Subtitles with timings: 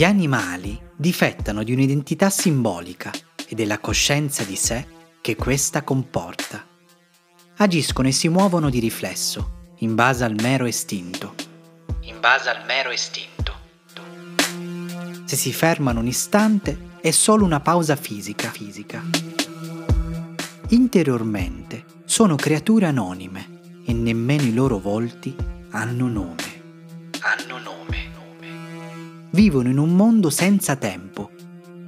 [0.00, 3.10] Gli animali difettano di un'identità simbolica
[3.46, 4.86] e della coscienza di sé
[5.20, 6.66] che questa comporta.
[7.58, 11.34] Agiscono e si muovono di riflesso, in base al mero istinto.
[12.04, 13.52] In base al mero istinto.
[15.26, 18.48] Se si fermano un istante è solo una pausa fisica.
[18.48, 19.02] fisica.
[20.68, 25.36] Interiormente sono creature anonime e nemmeno i loro volti
[25.72, 26.62] hanno nome.
[27.20, 28.19] Hanno nome
[29.32, 31.30] vivono in un mondo senza tempo,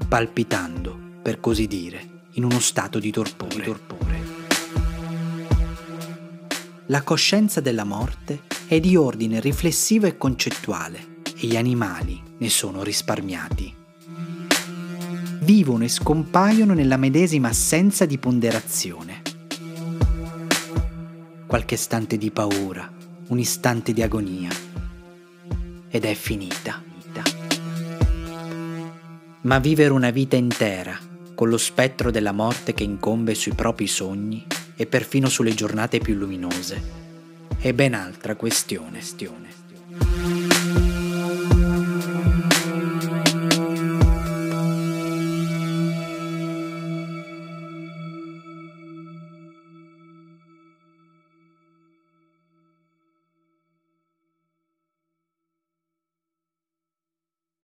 [0.07, 3.55] palpitando, per così dire, in uno stato di torpore.
[3.55, 4.21] Di torpore.
[6.87, 12.83] La coscienza della morte è di ordine riflessivo e concettuale e gli animali ne sono
[12.83, 13.75] risparmiati.
[15.41, 19.23] Vivono e scompaiono nella medesima assenza di ponderazione.
[21.47, 22.91] Qualche istante di paura,
[23.29, 24.51] un istante di agonia,
[25.89, 26.91] ed è finita
[29.43, 30.99] ma vivere una vita intera,
[31.35, 36.15] con lo spettro della morte che incombe sui propri sogni e perfino sulle giornate più
[36.15, 36.83] luminose,
[37.59, 39.62] è ben altra questione.